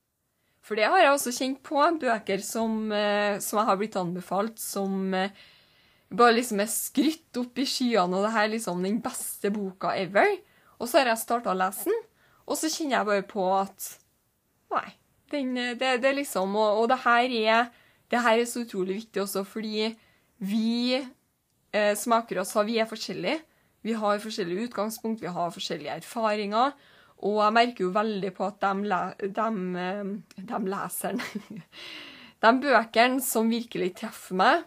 For 0.64 0.80
det 0.80 0.88
har 0.88 1.02
jeg 1.02 1.12
også 1.12 1.32
kjent 1.36 1.60
på. 1.60 1.76
Bøker 2.00 2.40
som, 2.40 2.86
eh, 2.88 3.36
som 3.44 3.60
jeg 3.60 3.68
har 3.68 3.76
blitt 3.76 4.00
anbefalt, 4.00 4.56
som 4.56 5.12
eh, 5.12 5.44
bare 6.12 6.36
liksom 6.36 6.60
er 6.62 6.70
skrytt 6.70 7.38
opp 7.40 7.58
i 7.58 7.66
skyene, 7.68 8.16
og 8.16 8.26
det 8.26 8.34
her 8.34 8.48
er 8.48 8.52
liksom 8.54 8.82
den 8.84 9.00
beste 9.04 9.50
boka 9.54 9.94
ever. 9.98 10.36
Og 10.78 10.88
så 10.88 11.00
har 11.00 11.12
jeg 11.12 11.22
starta 11.22 11.52
å 11.52 11.58
lese 11.58 11.88
den, 11.90 12.02
og 12.44 12.58
så 12.60 12.68
kjenner 12.68 12.98
jeg 12.98 13.10
bare 13.10 13.28
på 13.28 13.46
at 13.56 13.90
Nei. 14.74 14.88
Den, 15.30 15.56
eh, 15.56 15.74
det, 15.78 16.00
det 16.02 16.10
liksom 16.18 16.56
Og, 16.58 16.82
og 16.82 16.88
det, 16.90 16.98
her 17.04 17.32
er, 17.32 17.68
det 18.10 18.20
her 18.22 18.38
er 18.38 18.48
så 18.48 18.64
utrolig 18.64 18.98
viktig 19.00 19.22
også, 19.22 19.44
fordi 19.46 19.88
vi 20.42 20.94
eh, 20.94 21.94
jeg 21.94 22.46
sa, 22.46 22.62
vi 22.66 22.78
er 22.78 22.90
forskjellige. 22.90 23.38
Vi 23.84 23.92
har 23.92 24.20
forskjellige 24.20 24.68
utgangspunkt, 24.68 25.22
vi 25.22 25.32
har 25.32 25.54
forskjellige 25.54 25.96
erfaringer. 26.02 26.74
Og 27.24 27.40
jeg 27.40 27.56
merker 27.56 27.84
jo 27.84 27.94
veldig 27.94 28.32
på 28.36 28.46
at 28.48 28.60
de, 28.60 28.98
de, 29.22 30.22
de 30.36 30.60
leserne 30.68 31.48
De 32.42 32.52
bøkene 32.64 33.22
som 33.24 33.48
virkelig 33.48 33.94
treffer 34.00 34.36
meg, 34.40 34.64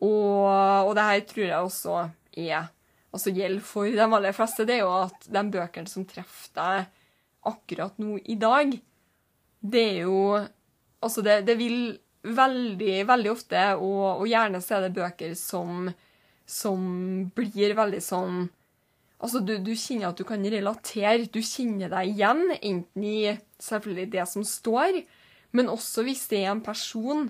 og, 0.00 0.88
og 0.88 0.92
det 0.96 1.06
her 1.06 1.24
tror 1.28 1.46
jeg 1.46 1.64
også 1.64 1.96
er 2.40 2.68
altså 3.10 3.32
gjelder 3.34 3.64
for 3.66 3.90
de 3.90 4.04
aller 4.06 4.34
fleste, 4.36 4.66
det 4.68 4.76
er 4.78 4.84
jo 4.84 4.92
at 5.00 5.26
de 5.34 5.42
bøkene 5.50 5.90
som 5.90 6.06
treffer 6.08 6.52
deg 6.56 6.84
akkurat 7.50 7.96
nå 7.98 8.18
i 8.28 8.36
dag, 8.40 8.78
det 9.60 9.84
er 9.96 10.00
jo 10.06 10.22
Altså, 11.00 11.22
det, 11.24 11.46
det 11.48 11.54
vil 11.56 11.94
veldig, 12.28 13.06
veldig 13.08 13.30
ofte, 13.32 13.60
og, 13.80 14.20
og 14.20 14.26
gjerne 14.28 14.58
så 14.60 14.74
er 14.76 14.82
det 14.84 14.98
bøker 14.98 15.30
som 15.32 15.86
som 16.50 16.80
blir 17.36 17.76
veldig 17.78 18.02
sånn 18.04 18.48
Altså, 19.20 19.42
du, 19.44 19.58
du, 19.60 19.74
kjenner 19.76 20.14
at 20.14 20.16
du 20.16 20.24
kan 20.24 20.40
relatere. 20.40 21.26
Du 21.28 21.42
kjenner 21.44 21.90
deg 21.92 22.14
igjen, 22.14 22.38
enten 22.56 23.02
i 23.04 23.34
selvfølgelig 23.60 24.06
det 24.14 24.22
som 24.30 24.46
står, 24.48 25.02
men 25.52 25.68
også 25.68 26.06
hvis 26.06 26.22
det 26.30 26.38
er 26.38 26.54
en 26.54 26.62
person 26.64 27.26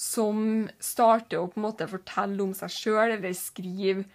som 0.00 0.64
starter 0.80 1.42
å 1.42 1.48
på 1.50 1.60
en 1.60 1.66
måte 1.66 1.88
fortelle 1.90 2.40
om 2.40 2.54
seg 2.56 2.72
sjøl, 2.72 3.16
eller 3.18 3.36
skrive 3.36 4.06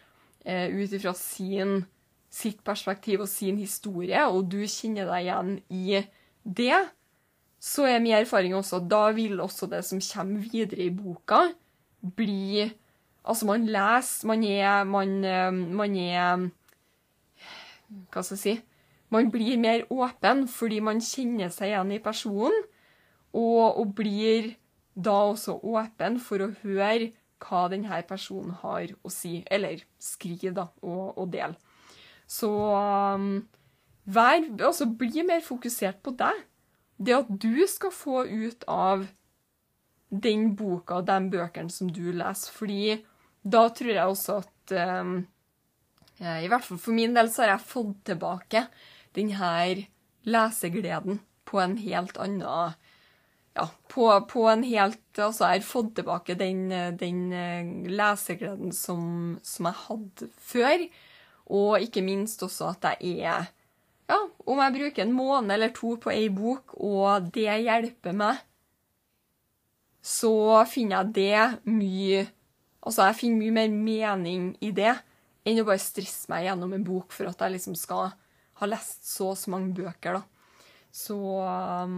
eh, 0.41 0.71
ut 0.73 0.95
ifra 0.97 1.13
sitt 1.15 2.63
perspektiv 2.65 3.21
og 3.21 3.29
sin 3.29 3.59
historie, 3.61 4.23
og 4.25 4.49
du 4.49 4.63
kjenner 4.65 5.05
deg 5.11 5.27
igjen 5.27 5.51
i 5.69 6.01
det, 6.41 6.79
så 7.61 7.85
er 7.89 8.01
min 8.01 8.17
erfaring 8.17 8.55
også 8.57 8.81
at 8.81 8.89
da 8.89 9.03
vil 9.15 9.39
også 9.41 9.69
det 9.69 9.83
som 9.85 10.01
kommer 10.01 10.49
videre 10.49 10.87
i 10.87 10.93
boka, 10.93 11.47
bli 12.15 12.65
Altså, 13.25 13.47
man 13.49 13.63
leser 13.65 14.27
Man 14.29 14.43
er 14.45 14.83
Man, 14.85 15.13
eh, 15.25 15.47
man 15.49 15.95
er 15.97 16.43
Hva 18.13 18.21
skal 18.21 18.35
jeg 18.35 18.41
si 18.43 18.53
Man 19.09 19.31
blir 19.33 19.57
mer 19.57 19.87
åpen 19.89 20.43
fordi 20.51 20.77
man 20.85 21.01
kjenner 21.01 21.49
seg 21.49 21.71
igjen 21.71 21.95
i 21.95 22.03
personen, 22.03 22.59
og, 23.33 23.79
og 23.81 23.95
blir 23.97 24.51
da 24.95 25.15
også 25.29 25.59
åpen 25.59 26.19
for 26.23 26.41
å 26.43 26.53
høre 26.63 27.11
hva 27.43 27.65
denne 27.71 27.99
personen 28.07 28.55
har 28.61 28.93
å 29.03 29.11
si. 29.11 29.41
Eller 29.51 29.83
skrive, 30.01 30.53
da, 30.55 30.69
og, 30.81 31.17
og 31.19 31.29
dele. 31.33 31.55
Så 32.25 32.49
um, 32.49 33.43
vær 34.05 34.47
Altså, 34.65 34.87
bli 34.87 35.25
mer 35.27 35.43
fokusert 35.45 36.01
på 36.05 36.15
deg. 36.17 36.45
Det 36.97 37.15
at 37.17 37.29
du 37.29 37.65
skal 37.67 37.91
få 37.91 38.23
ut 38.25 38.63
av 38.71 39.05
den 40.09 40.53
boka 40.55 41.01
og 41.01 41.09
de 41.09 41.19
bøkene 41.33 41.73
som 41.73 41.91
du 41.91 42.07
leser. 42.15 42.53
Fordi 42.55 42.97
da 43.43 43.67
tror 43.75 43.91
jeg 43.93 44.15
også 44.15 44.39
at 44.41 44.75
um, 45.03 45.17
I 46.23 46.47
hvert 46.47 46.65
fall 46.65 46.79
for 46.81 46.95
min 46.95 47.13
del 47.17 47.29
så 47.29 47.43
har 47.43 47.55
jeg 47.55 47.67
fått 47.67 48.05
tilbake 48.13 48.65
denne 49.15 49.51
lesegleden 50.25 51.19
på 51.45 51.59
en 51.61 51.75
helt 51.77 52.17
annen 52.17 52.73
Ja, 53.55 53.69
på, 53.87 54.09
på 54.27 54.47
en 54.51 54.65
helt 54.67 55.01
Altså, 55.15 55.47
jeg 55.47 55.61
har 55.61 55.67
fått 55.67 55.93
tilbake 55.95 56.35
den, 56.35 56.67
den 56.99 57.19
eh, 57.31 57.69
lesegleden 57.87 58.73
som, 58.75 59.37
som, 59.43 59.69
jeg 59.69 59.81
hadde 59.85 60.27
før. 60.43 60.83
Og 61.55 61.85
ikke 61.85 62.03
minst 62.03 62.43
også 62.43 62.73
at 62.73 62.89
jeg 62.99 63.21
er 63.23 63.47
Ja, 64.11 64.19
om 64.45 64.59
jeg 64.61 64.75
bruker 64.75 65.05
en 65.05 65.15
måned 65.15 65.55
eller 65.55 65.71
to 65.73 65.95
på 66.01 66.11
ei 66.11 66.27
bok, 66.29 66.75
og 66.77 67.31
det 67.33 67.47
hjelper 67.47 68.13
meg, 68.13 68.43
så 70.05 70.61
finner 70.69 70.99
jeg 70.99 71.15
det 71.15 71.71
mye 71.71 72.25
Altså, 72.85 73.07
jeg 73.07 73.17
finner 73.17 73.39
mye 73.41 73.55
mer 73.55 73.71
mening 73.73 74.51
i 74.61 74.69
det 74.75 74.93
enn 75.45 75.61
å 75.61 75.65
bare 75.65 75.81
stresse 75.81 76.29
meg 76.29 76.45
gjennom 76.45 76.75
en 76.75 76.85
bok 76.85 77.13
for 77.15 77.31
at 77.31 77.39
jeg 77.41 77.55
liksom 77.55 77.77
skal 77.77 78.11
ha 78.59 78.69
lest 78.69 79.07
så 79.09 79.31
og 79.31 79.39
så 79.39 79.51
mange 79.53 79.73
bøker, 79.77 80.19
da. 80.19 80.21
Så 80.95 81.17
um, 81.17 81.97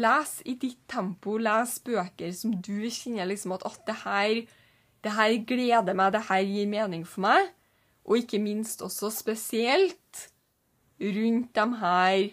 les 0.00 0.32
i 0.48 0.54
ditt 0.60 0.80
tempo. 0.90 1.36
Les 1.42 1.76
bøker 1.84 2.32
som 2.36 2.54
du 2.54 2.88
kjenner 2.88 3.28
liksom 3.28 3.56
at, 3.58 3.66
at 3.68 3.84
det, 3.88 3.98
her, 4.04 4.42
det 5.04 5.14
her 5.18 5.36
gleder 5.48 5.96
meg, 5.98 6.14
det 6.14 6.26
her 6.30 6.44
gir 6.46 6.70
mening 6.70 7.06
for 7.06 7.26
meg. 7.26 7.52
Og 8.08 8.22
ikke 8.22 8.40
minst 8.40 8.82
også 8.84 9.10
spesielt 9.12 10.28
rundt 10.98 11.50
de 11.54 11.66
her 11.82 12.30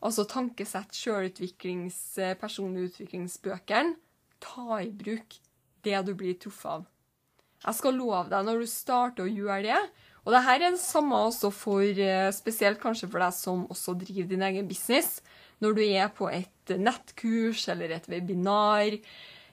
altså 0.00 0.24
tankesett, 0.24 0.96
sjølutviklings, 0.96 1.98
personlig 2.40 2.88
utviklingsbøkene. 2.90 3.98
Ta 4.40 4.80
i 4.80 4.88
bruk 4.88 5.36
det 5.84 6.00
du 6.06 6.14
blir 6.16 6.38
truffet 6.40 6.78
av. 6.78 6.86
Jeg 7.60 7.76
skal 7.76 7.98
love 7.98 8.30
deg, 8.30 8.44
når 8.46 8.62
du 8.62 8.68
starter 8.72 9.26
å 9.26 9.28
gjøre 9.28 9.62
det 9.66 9.80
Og 10.24 10.32
det 10.32 10.40
her 10.46 10.62
er 10.62 10.72
det 10.72 10.80
samme 10.80 11.18
også 11.26 11.50
for 11.52 11.82
eh, 11.84 12.30
Spesielt 12.32 12.80
kanskje 12.80 13.10
for 13.10 13.20
deg 13.20 13.34
som 13.36 13.66
også 13.68 13.92
driver 14.00 14.30
din 14.30 14.46
egen 14.46 14.68
business. 14.68 15.18
Når 15.60 15.76
du 15.76 15.82
er 15.84 16.08
på 16.16 16.30
et 16.32 16.72
nettkurs 16.80 17.66
eller 17.72 17.92
et 17.96 18.08
webinar 18.08 18.96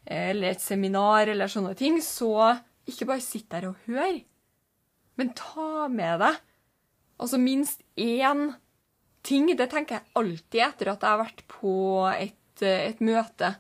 eller 0.08 0.54
et 0.54 0.64
seminar 0.64 1.28
eller 1.28 1.52
sånne 1.52 1.74
ting, 1.78 2.00
så 2.04 2.56
ikke 2.88 3.10
bare 3.10 3.24
sitt 3.24 3.50
der 3.52 3.68
og 3.72 3.82
hør, 3.88 4.22
men 5.20 5.34
ta 5.36 5.88
med 5.92 6.22
deg 6.22 6.38
altså 7.18 7.40
minst 7.42 7.82
én 8.00 8.52
ting. 9.26 9.50
Det 9.58 9.68
tenker 9.72 9.98
jeg 9.98 10.16
alltid 10.20 10.62
etter 10.64 10.92
at 10.94 11.04
jeg 11.04 11.12
har 11.12 11.24
vært 11.24 11.44
på 11.52 11.74
et, 12.14 12.64
et 12.64 13.02
møte 13.04 13.56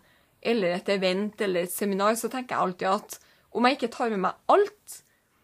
eller 0.47 0.77
et 0.77 0.91
event 0.93 1.41
eller 1.43 1.65
et 1.65 1.73
seminar, 1.73 2.15
så 2.15 2.29
tenker 2.31 2.55
jeg 2.55 2.63
alltid 2.63 2.87
at 2.93 3.17
om 3.57 3.65
jeg 3.65 3.77
ikke 3.77 3.91
tar 3.95 4.13
med 4.13 4.21
meg 4.27 4.37
alt, 4.53 4.99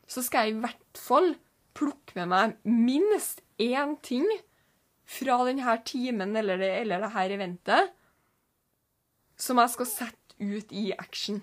så 0.07 0.21
skal 0.23 0.45
jeg 0.47 0.55
i 0.55 0.63
hvert 0.63 0.99
fall 0.99 1.33
plukke 1.73 2.15
med 2.19 2.29
meg 2.29 2.57
minst 2.69 3.41
én 3.61 3.97
ting 4.05 4.27
fra 5.05 5.39
denne 5.47 5.77
timen 5.85 6.35
eller 6.39 6.59
det, 6.61 6.71
eller 6.83 7.03
det 7.03 7.13
her 7.15 7.35
eventet 7.35 7.93
som 9.39 9.59
jeg 9.59 9.73
skal 9.73 9.89
sette 9.89 10.37
ut 10.39 10.71
i 10.75 10.91
action. 10.95 11.41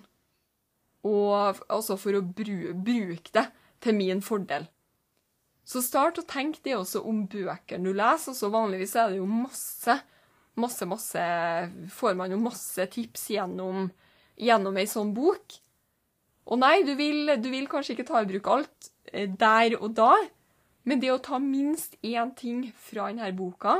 Og 1.07 1.61
altså 1.71 1.97
for 1.99 2.17
å 2.17 2.21
bru, 2.21 2.73
bruke 2.77 3.33
det 3.33 3.47
til 3.81 3.97
min 3.97 4.21
fordel. 4.25 4.67
Så 5.65 5.81
start 5.85 6.19
å 6.19 6.27
tenke 6.27 6.61
det 6.65 6.75
også 6.77 7.03
om 7.07 7.23
bøkene 7.29 7.85
du 7.85 7.95
leser. 7.95 8.33
Også 8.33 8.51
vanligvis 8.53 8.95
er 8.97 9.13
det 9.13 9.21
jo 9.21 9.27
masse, 9.29 9.97
masse, 10.59 10.87
masse 10.89 11.25
Får 11.93 12.17
man 12.17 12.33
jo 12.33 12.41
masse 12.41 12.85
tips 12.93 13.29
gjennom, 13.35 13.89
gjennom 14.41 14.77
ei 14.81 14.87
sånn 14.89 15.13
bok. 15.15 15.57
Og 16.51 16.59
nei, 16.59 16.81
du 16.85 16.95
vil, 16.99 17.35
du 17.39 17.49
vil 17.53 17.69
kanskje 17.71 17.95
ikke 17.95 18.09
ta 18.09 18.21
i 18.21 18.29
bruk 18.29 18.49
alt 18.51 18.91
eh, 19.13 19.29
der 19.29 19.77
og 19.77 19.93
da, 19.97 20.15
men 20.87 21.01
det 21.01 21.11
å 21.13 21.21
ta 21.21 21.39
minst 21.41 21.97
én 22.01 22.31
ting 22.37 22.63
fra 22.77 23.09
denne 23.11 23.29
boka 23.37 23.77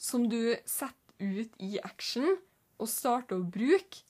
som 0.00 0.28
du 0.30 0.54
setter 0.64 0.96
ut 1.20 1.56
i 1.60 1.76
action, 1.84 2.38
og 2.80 2.88
starter 2.88 3.36
å 3.36 3.44
bruke, 3.44 4.04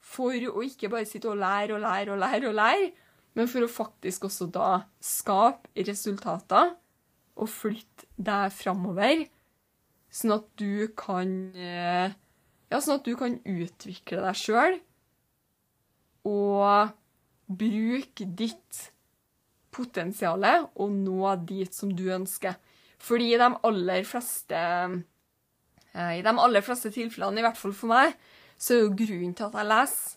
for 0.00 0.34
å 0.34 0.62
ikke 0.64 0.90
bare 0.90 1.08
sitte 1.08 1.30
og 1.30 1.40
lære 1.40 1.74
og 1.76 1.82
lære 1.82 2.14
og 2.14 2.20
lære, 2.22 2.50
og 2.50 2.56
lære, 2.58 2.90
men 3.34 3.50
for 3.50 3.64
å 3.64 3.70
faktisk 3.70 4.26
også 4.28 4.46
da 4.52 4.70
skape 5.02 5.84
resultater 5.86 6.74
og 7.40 7.50
flytte 7.50 8.08
deg 8.20 8.54
framover, 8.54 9.26
sånn 10.10 10.36
at 10.38 10.48
du 10.58 10.90
kan 10.98 11.30
eh, 11.54 12.16
Ja, 12.70 12.78
sånn 12.78 13.00
at 13.00 13.06
du 13.06 13.16
kan 13.18 13.34
utvikle 13.50 14.20
deg 14.22 14.36
sjøl 14.38 14.76
og 16.26 16.92
bruke 17.50 18.26
ditt 18.38 18.90
potensial 19.72 20.44
og 20.74 20.90
nå 20.92 21.34
dit 21.48 21.74
som 21.74 21.92
du 21.94 22.08
ønsker. 22.12 22.56
Fordi 23.00 23.32
de 23.40 23.48
aller 23.64 24.04
fleste 24.04 24.60
eh, 24.60 26.12
I 26.18 26.22
de 26.22 26.34
aller 26.34 26.64
fleste 26.64 26.92
tilfellene, 26.94 27.40
i 27.40 27.46
hvert 27.46 27.58
fall 27.58 27.74
for 27.76 27.92
meg, 27.92 28.14
så 28.60 28.76
er 28.76 28.84
jo 28.84 28.94
grunnen 28.98 29.34
til 29.34 29.48
at 29.48 29.56
jeg 29.56 29.70
leser, 29.70 30.16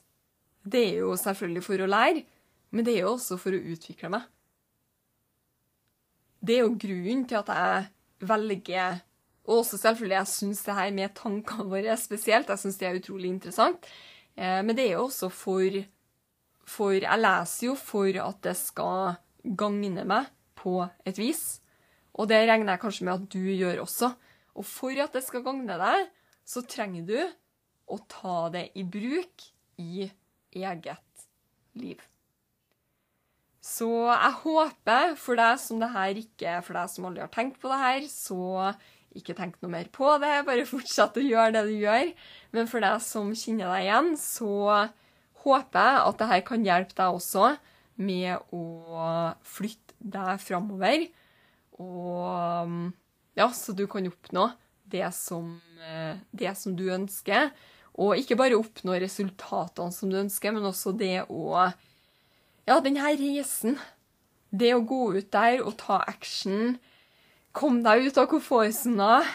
det 0.63 0.83
er 0.89 1.01
jo 1.03 1.15
selvfølgelig 1.19 1.63
for 1.63 1.83
å 1.83 1.89
lære, 1.89 2.23
men 2.71 2.85
det 2.85 2.95
er 2.95 3.05
jo 3.05 3.15
også 3.15 3.37
for 3.39 3.55
å 3.55 3.63
utvikle 3.73 4.11
meg. 4.13 4.27
Det 6.43 6.57
er 6.57 6.65
jo 6.65 6.77
grunnen 6.79 7.25
til 7.27 7.39
at 7.39 7.51
jeg 7.53 7.89
velger 8.27 9.01
Og 9.43 9.57
også 9.57 9.77
selvfølgelig, 9.77 10.15
jeg 10.15 10.27
syns 10.31 10.61
det 10.63 10.73
her 10.75 10.91
med 10.95 11.15
tankene 11.15 11.67
våre 11.67 11.97
spesielt. 11.99 12.47
Jeg 12.47 12.59
syns 12.61 12.77
det 12.79 12.87
er 12.87 12.95
utrolig 12.95 13.27
interessant. 13.27 13.89
Eh, 14.37 14.61
men 14.63 14.71
det 14.75 14.85
er 14.85 14.93
jo 14.93 15.09
også 15.09 15.27
for 15.29 15.81
For 16.63 16.95
jeg 16.95 17.19
leser 17.19 17.67
jo 17.67 17.73
for 17.75 18.07
at 18.07 18.37
det 18.43 18.55
skal 18.55 19.17
gagne 19.43 20.05
meg 20.07 20.31
på 20.57 20.79
et 21.05 21.19
vis. 21.19 21.59
Og 22.13 22.29
det 22.29 22.43
regner 22.47 22.75
jeg 22.75 22.83
kanskje 22.83 23.07
med 23.07 23.15
at 23.15 23.29
du 23.33 23.41
gjør 23.41 23.83
også. 23.83 24.13
Og 24.53 24.67
for 24.69 25.03
at 25.03 25.15
det 25.15 25.23
skal 25.25 25.43
gagne 25.45 25.77
deg, 25.79 26.09
så 26.45 26.63
trenger 26.67 27.07
du 27.07 27.19
å 27.93 27.99
ta 28.09 28.49
det 28.53 28.69
i 28.79 28.85
bruk 28.85 29.47
i 29.81 30.07
eget 30.53 31.27
liv. 31.79 32.01
Så 33.63 33.87
jeg 34.11 34.33
håper, 34.43 35.13
for 35.15 35.39
deg 35.39 35.59
som 35.63 35.79
det 35.79 35.93
her 35.93 36.17
ikke 36.19 36.57
For 36.65 36.75
deg 36.75 36.89
som 36.91 37.05
aldri 37.07 37.23
har 37.23 37.31
tenkt 37.31 37.61
på 37.61 37.71
det 37.71 37.79
her, 37.79 38.07
så 38.11 38.73
ikke 39.15 39.35
tenk 39.37 39.55
noe 39.61 39.71
mer 39.71 39.87
på 39.93 40.09
det. 40.21 40.33
Bare 40.47 40.67
fortsett 40.67 41.19
å 41.19 41.23
gjøre 41.23 41.53
det 41.55 41.63
du 41.69 41.75
gjør. 41.77 42.11
Men 42.55 42.67
for 42.69 42.83
deg 42.83 42.99
som 43.05 43.31
kjenner 43.31 43.71
deg 43.71 43.87
igjen, 43.87 44.11
så 44.19 44.51
håper 45.45 45.87
jeg 45.87 46.01
at 46.09 46.19
det 46.19 46.29
her 46.31 46.43
kan 46.47 46.67
hjelpe 46.67 46.97
deg 46.97 47.19
også 47.19 47.53
med 48.01 48.53
å 48.55 48.63
flytte 49.45 49.95
deg 49.99 50.41
framover. 50.41 51.05
Og 51.81 52.91
ja, 53.37 53.47
så 53.53 53.73
du 53.75 53.85
kan 53.89 54.07
oppnå 54.09 54.49
det 54.93 55.07
som, 55.15 55.55
det 56.31 56.53
som 56.59 56.75
du 56.77 56.87
ønsker. 56.93 57.51
Og 57.93 58.17
ikke 58.17 58.37
bare 58.39 58.57
oppnå 58.57 58.97
resultatene 59.01 59.93
som 59.93 60.09
du 60.09 60.17
ønsker, 60.21 60.53
men 60.53 60.69
også 60.69 60.95
det 60.97 61.25
å 61.29 61.69
Ja, 62.63 62.77
denne 62.79 63.03
reisen. 63.19 63.75
Det 64.49 64.71
å 64.71 64.85
gå 64.87 65.17
ut 65.17 65.31
der 65.33 65.59
og 65.65 65.75
ta 65.81 65.99
action. 66.07 66.77
Kom 67.51 67.81
deg 67.83 68.07
ut 68.07 68.17
av 68.17 68.29
komfortsona. 68.31 69.25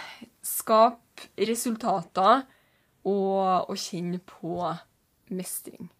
Skap 0.41 1.27
resultater. 1.37 2.47
Og, 3.05 3.69
og 3.69 3.77
kjenne 3.79 4.19
på 4.25 4.73
mestring. 5.31 5.91